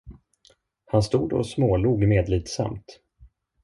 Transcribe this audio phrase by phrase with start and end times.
[0.85, 2.99] Han stod och smålog medlidsamt.